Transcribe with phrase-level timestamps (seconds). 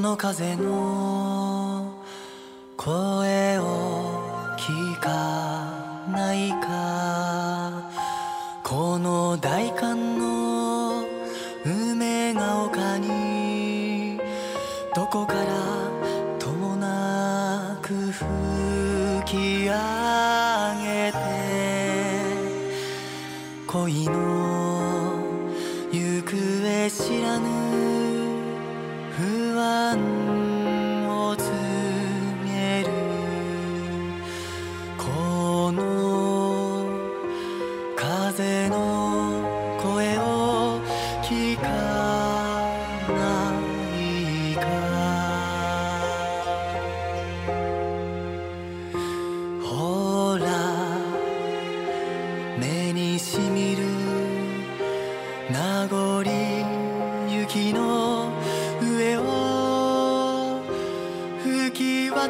[0.00, 1.92] この風の
[2.74, 7.90] 声を聞かないか
[8.64, 11.04] この大寒の
[11.66, 14.18] 梅が丘に
[14.96, 15.44] どこから
[16.38, 18.24] ともなく吹
[19.26, 19.74] き上
[20.82, 21.18] げて。
[23.66, 25.20] 恋の
[25.92, 27.69] 行方知らぬ
[29.96, 30.19] 不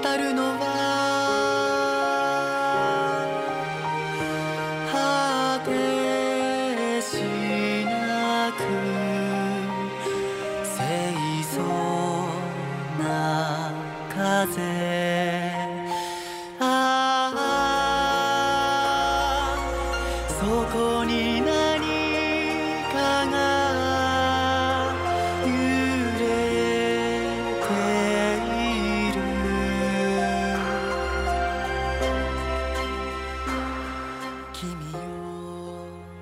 [0.03, 0.50] るの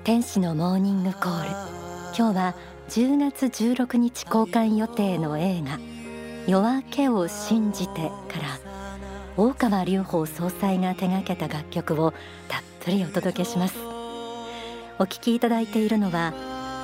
[0.05, 1.49] 天使のモーニングコール。
[2.17, 2.55] 今日は
[2.87, 5.77] 10月16日公開予定の映画
[6.47, 8.59] 夜明けを信じてから
[9.35, 12.13] 大川隆法総裁が手掛けた楽曲を
[12.47, 13.77] たっぷりお届けします。
[14.99, 16.33] お聴きいただいているのは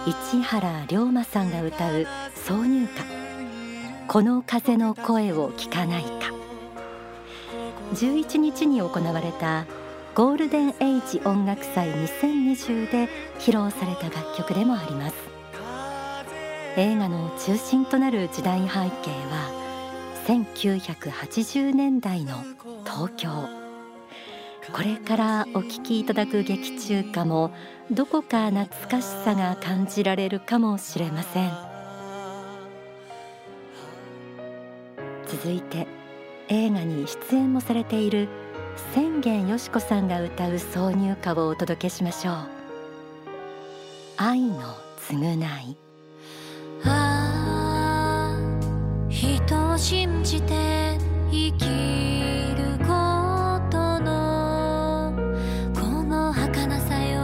[0.06, 2.06] 市原龍馬さんが歌う
[2.36, 3.04] 挿入歌。
[4.10, 6.10] この風の声を聞かないか。
[7.94, 9.66] 11日に行われた
[10.16, 15.16] ゴールデンエイジ音楽祭2020で披露された楽曲でもあります。
[16.78, 19.52] 映画の中心となる時代背景は
[20.26, 22.46] 1980年代の
[22.86, 23.30] 東京。
[24.72, 27.52] これからお聴きいただく劇中歌も
[27.92, 31.52] どこか懐かしさが感じられるかもしれません。
[35.28, 35.88] 続いて
[36.48, 38.30] 映画に出演もされている
[38.94, 42.36] 千元よし子さんが歌う挿入歌をお届けしましょう。
[44.18, 45.78] 愛の償い。
[46.84, 48.38] ああ
[49.10, 50.98] 人を信じて
[51.32, 51.66] 生き
[52.58, 55.14] ることの
[55.74, 57.22] この儚さよ。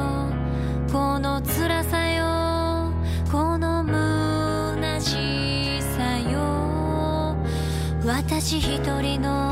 [0.92, 2.94] この辛さよ。
[3.32, 7.36] この虚しさよ。
[8.06, 9.51] 私一人の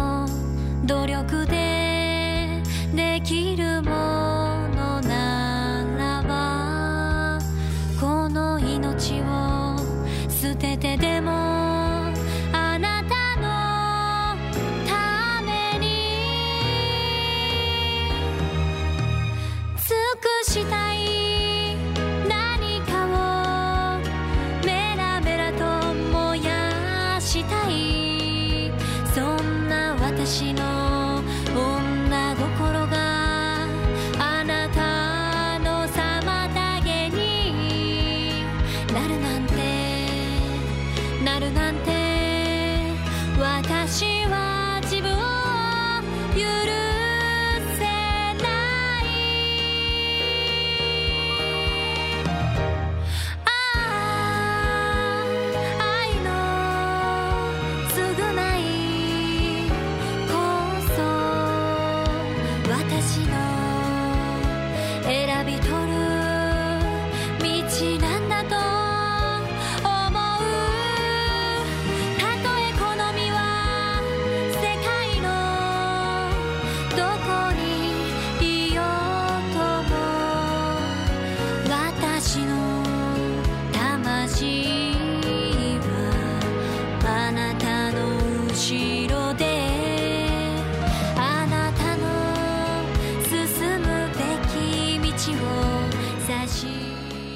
[67.79, 68.18] 道なん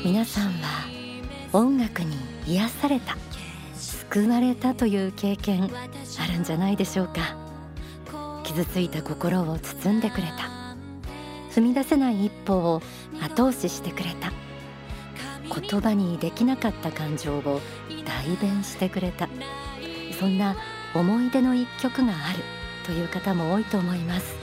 [0.03, 0.85] 皆さんは
[1.53, 3.15] 音楽に癒された
[3.73, 7.37] 救われたという経験あるんじゃないでしょうか。
[8.43, 10.75] 傷ついた心を包んでくれた
[11.51, 12.81] 踏み出せない一歩を
[13.21, 14.31] 後押ししてくれた
[15.61, 17.61] 言葉にできなかった感情を
[18.05, 19.29] 代弁してくれた
[20.19, 20.57] そんな
[20.93, 22.39] 思い出の一曲がある
[22.85, 24.35] という方も多いと思います。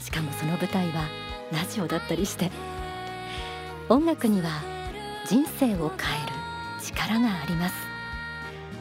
[0.00, 1.08] しかもその舞台は
[1.50, 2.50] ラジオだったりして
[3.88, 4.73] 音楽には
[5.26, 6.32] 人生を変える
[6.82, 7.74] 力があります。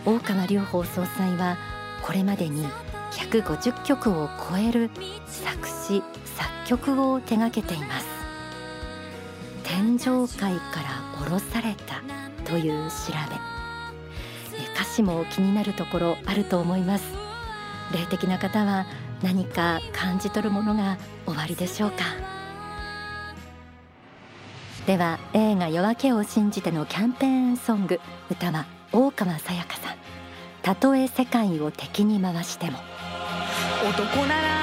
[0.05, 1.57] 大川隆法総裁は
[2.01, 2.67] これまでに
[3.11, 4.89] 150曲を超える
[5.27, 6.03] 作詞
[6.35, 8.05] 作曲を手掛けています。
[9.63, 12.01] 天上界から降ろされた
[12.43, 13.53] という調べ。
[14.75, 17.05] 歌詞も気になるところあると思います。
[17.93, 18.85] 霊的な方は
[19.21, 22.22] 何か感じ取るものがおありでしょうか？
[24.85, 29.95] では映画夜明けを信じてのキャンペーンソング歌は大川さやかさん。
[30.61, 32.79] たとえ世界を敵に回しても。
[33.89, 34.62] 男なら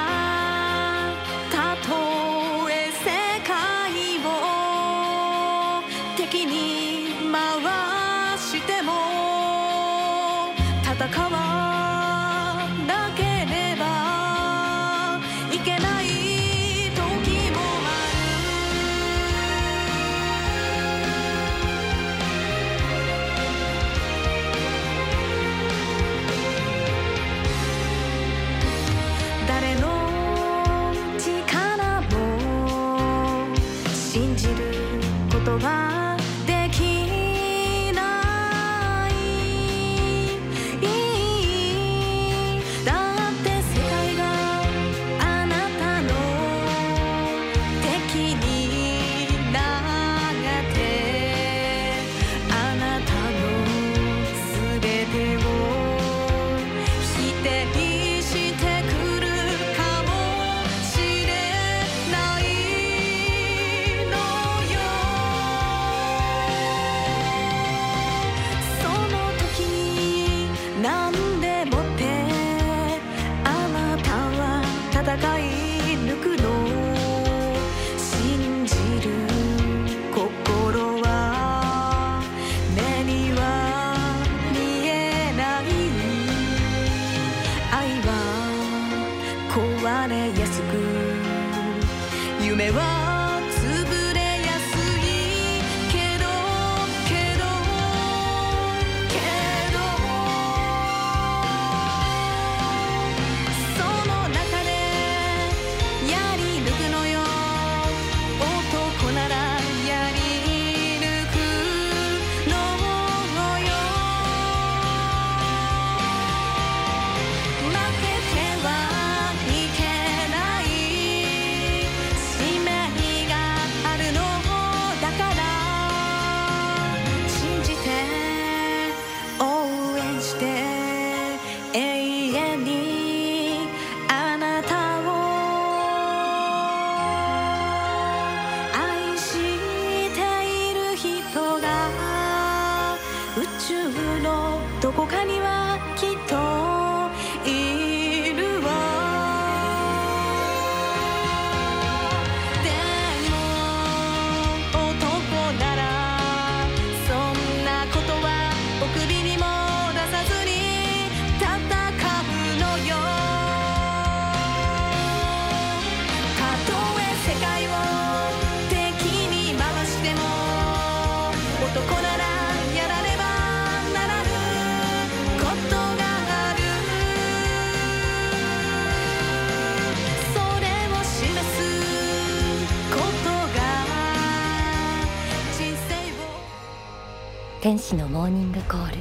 [187.70, 188.96] 天使のモーニングコール。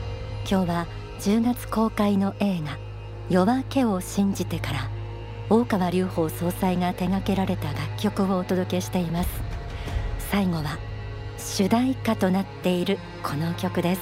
[0.47, 0.87] 今日は
[1.21, 2.77] 10月公開の映画
[3.27, 4.91] 夜明けを信じてから
[5.49, 9.29] 大川隆法総裁が手掛けられた楽曲をお届けしています。
[10.19, 10.77] 最後は
[11.39, 14.01] 主題歌となっているこの曲です。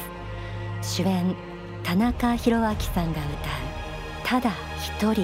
[0.81, 1.33] 主演
[1.83, 3.21] 田中宏明さんが歌う
[4.25, 5.21] ただ一人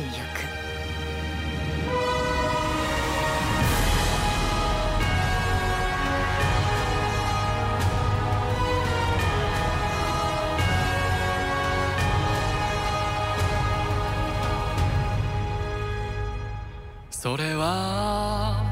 [17.24, 18.66] それは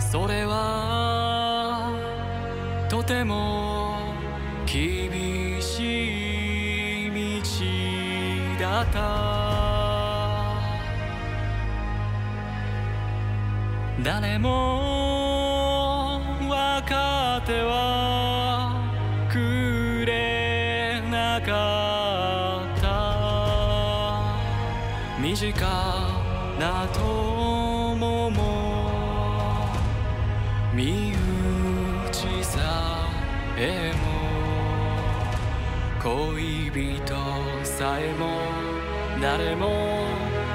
[0.00, 1.92] それは
[2.88, 3.94] とても
[4.66, 7.10] 厳しい
[8.58, 8.98] 道だった。
[14.02, 14.79] 誰も
[33.60, 34.00] でも
[36.02, 37.14] 恋人
[37.62, 38.40] さえも
[39.20, 40.06] 誰も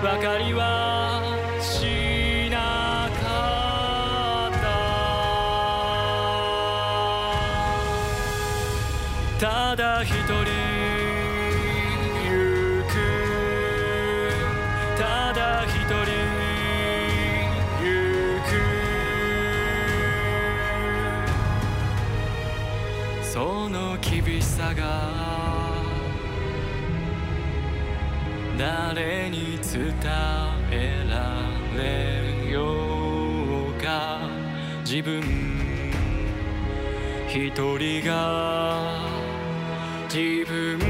[0.01, 1.21] 分かりは
[1.61, 4.53] しなかっ
[9.39, 9.45] た。
[9.47, 10.54] ただ一人
[23.35, 25.01] その厳しさが
[28.57, 29.93] 誰に伝
[30.71, 31.43] えら
[31.77, 34.21] れようか。
[34.85, 35.21] 自分
[37.27, 39.05] 一人が
[40.07, 40.84] 自分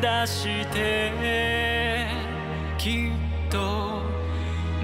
[0.00, 2.06] 出して
[2.76, 4.02] きっと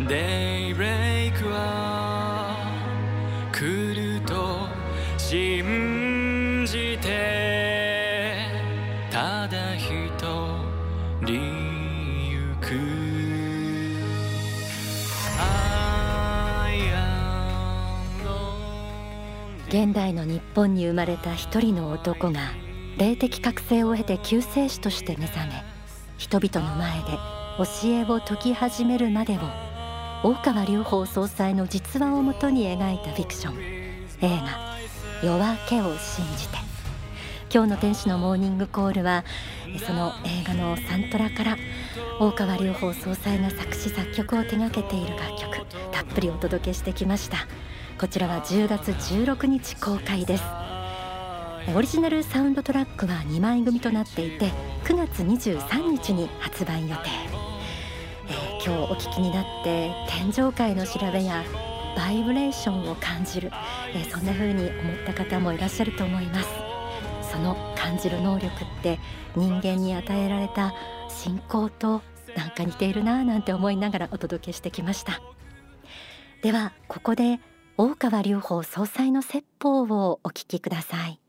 [0.08, 2.56] デイブレイクは
[3.52, 4.68] 来ると
[5.18, 8.36] 信じて
[9.10, 9.88] ただ一
[11.22, 11.32] 人
[12.30, 13.10] 行く。
[19.68, 22.40] 現代の日本に生まれた一人の男が
[23.00, 25.64] 霊的覚醒を経て救世主として目覚め
[26.18, 27.06] 人々の前で
[27.56, 29.40] 教えを説き始めるまでを
[30.22, 33.58] 大川隆法総裁の実話をもとに描いたフィクション
[34.20, 34.76] 映画
[35.24, 36.58] 「夜明けを信じて」
[37.50, 39.24] 今日の天使のモーニングコールは
[39.86, 41.56] その映画のサントラから
[42.20, 47.38] 大川隆法総裁が作詞作曲を手掛けている楽曲たっぷりお届けしてきました。
[47.98, 50.59] こちらは10月16日公開です。
[51.76, 54.50] オリジナルサウンドトラックは2枚組となっていて
[54.84, 57.02] 9月23日に発売予定、
[58.28, 61.42] えー今日お聞きになって天上界の調べや
[61.96, 63.50] バイブレーションを感じる、
[63.94, 64.72] えーそんな風に思っ
[65.06, 66.48] た方もいらっしゃると思います。
[67.32, 68.50] その感じる能力っ
[68.82, 68.98] て
[69.36, 70.74] 人間に与えられた
[71.08, 72.02] 信仰と
[72.36, 75.22] なんか似ているなぁなんて思いながらお届けしてきました。
[76.42, 77.40] ではここで
[77.78, 81.20] 大川隆法総裁の説法をお聞きください。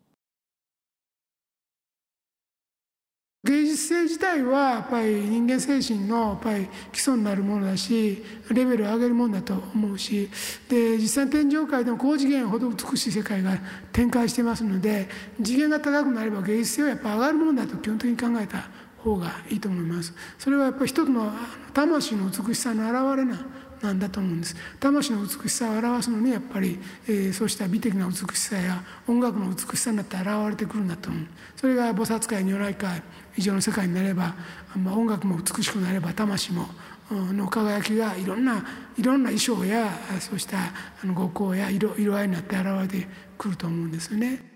[3.43, 10.29] 芸術性自体はやっぱり人間精神のやっぱり基礎になるものだしレベルを上げるものだと思うし
[10.69, 13.57] で実際天上界でも高次元ほど美しい世界が
[13.91, 15.09] 展開してますので
[15.43, 18.69] 次元が高くなれば芸術性はやっぱ上がるものだと基本的に考えた。
[19.03, 20.13] 方がいいと思います。
[20.37, 21.31] それはやっぱり一つの
[21.73, 23.39] 魂の美しさの表れな
[23.81, 33.01] なんだと思うんです魂の美しさを表すのにやっぱり、えーそうした美的な美しさや音楽の美しさになって現れてくるんだと思うそれが菩薩界如来界
[33.37, 34.35] 以上の世界になれば、
[34.75, 36.67] まあ、音楽も美しくなれば魂も
[37.09, 38.63] の輝きがいろんな
[38.97, 39.89] いろんな衣装や
[40.19, 44.50] そうしたあの五光や色色合いになって現れてくると思うんですよね。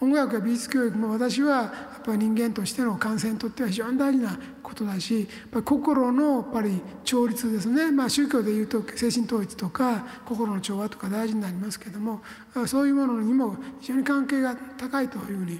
[0.00, 12.20] 音楽や美術教育も私はやっぱり人間としての感染にとっては非常に大事なことだしやっぱ心のやっぱり調律ですね、まあ、宗教でいうと精神統一とか心の調和とか大事になりますけども
[12.66, 15.58] そういうものにも非常に関係が高いというふうに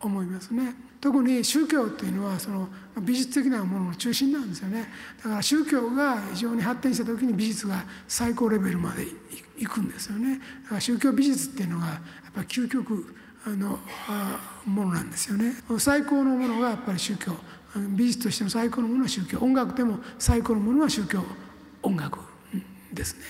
[0.00, 0.74] 思いますね。
[1.00, 2.68] 特に宗教っていうのはその
[3.00, 4.88] 美術的なものの中心なんですよね。
[5.22, 9.06] だから宗教が非常に発展した時に美術が最高レベルまで
[9.58, 10.40] いくんですよね。
[10.64, 11.92] だから宗教美術っていうのがや
[12.30, 13.14] っぱり究極
[13.46, 13.78] あの
[14.66, 15.54] ものなんですよね。
[15.78, 17.32] 最高のものがやっぱり宗教。
[17.94, 19.38] 美術としての最高のものは宗教。
[19.38, 21.22] 音楽でも最高のものは宗教
[21.82, 22.18] 音楽
[22.92, 23.20] ですね。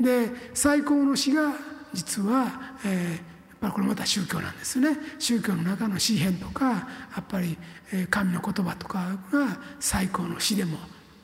[0.00, 1.52] で最高の詩が
[1.92, 3.34] 実は、えー
[3.70, 4.90] これまた宗教なんですね。
[5.18, 6.86] 宗教の中の詩篇とかや
[7.20, 7.56] っぱり
[8.10, 10.76] 神の言葉とかが最高の詩でも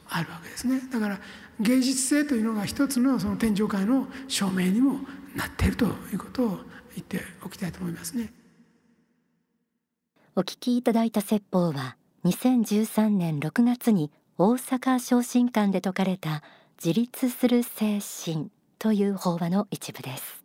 [0.08, 0.80] あるわけですね。
[0.90, 1.20] だから
[1.60, 5.00] 芸術性というのが一つのその天上界の証明にも
[5.36, 6.48] なっているということを
[6.94, 8.32] 言っておきたいと思いますね。
[10.36, 16.44] お聞きいただいた説法は2013年6月に大阪昇進館で説かれた
[16.82, 20.44] 自立する精神という法話の一部です。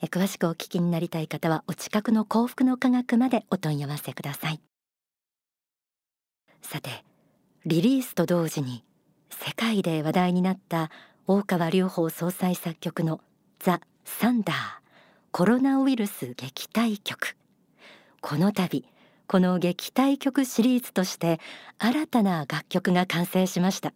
[0.00, 4.60] え詳しくお聞きになりたい方はお近くの幸福の科学までお問い合わせください。
[6.62, 7.04] さて
[7.66, 8.82] リリースと同時に
[9.30, 10.90] 世界で話題になった
[11.26, 13.20] 大川隆法総裁作曲の
[13.58, 14.56] ザ・サンダー
[15.32, 17.36] コロナウイルス撃退曲。
[18.22, 18.84] この度
[19.28, 21.38] この撃退曲シリーズとして
[21.76, 23.92] 新たな楽曲が完成しました。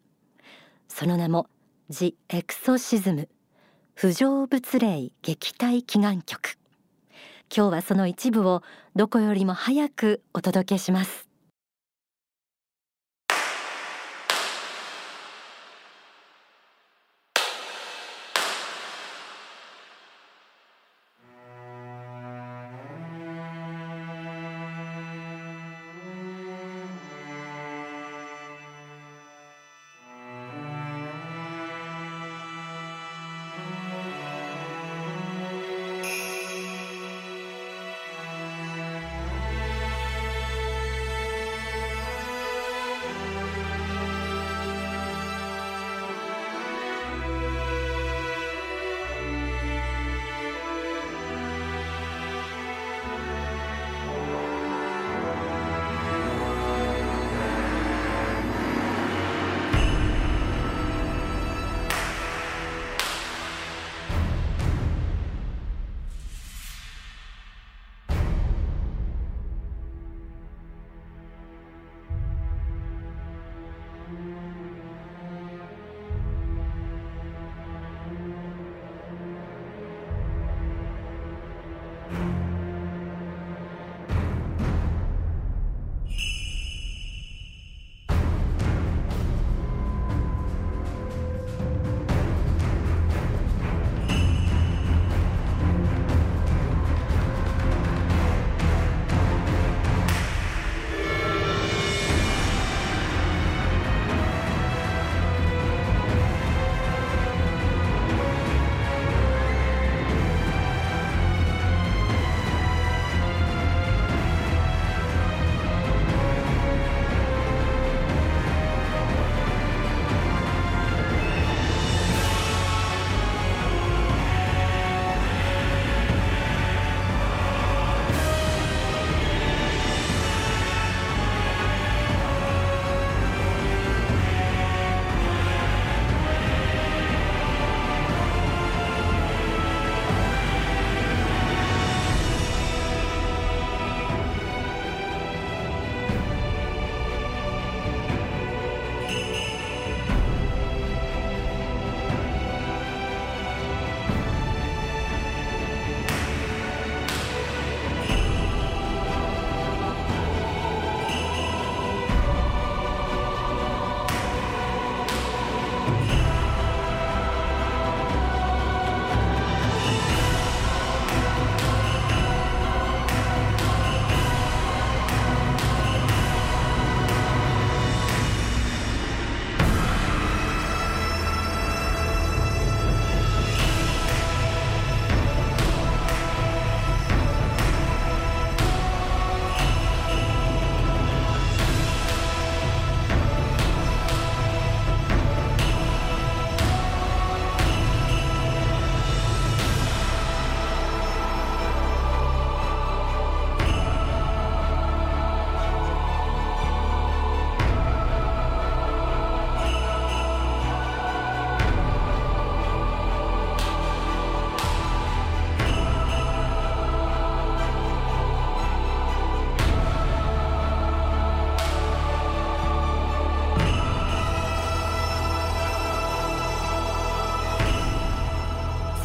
[0.89, 1.49] その名も
[1.89, 3.31] ジ・エクソシズム
[3.95, 6.59] 不浄物霊撃退祈願曲。
[7.55, 8.63] 今日はその一部を
[8.95, 11.32] どこよりも早くお届けします。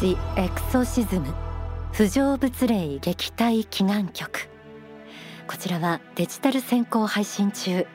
[0.08, 1.34] ジ・エクソシズム
[1.92, 4.48] 不浄物霊撃退祈願曲。
[5.46, 7.86] こちらはデジタル先行配信中。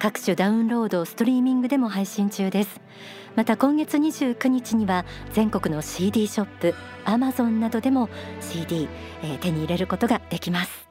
[0.00, 2.80] 各種ダウンロードストリーミングでも配信中です。
[3.36, 8.08] また今月29日には全国の CD ショップ Amazon などでも
[8.40, 8.88] CD、
[9.22, 10.89] えー、手に入れることができます。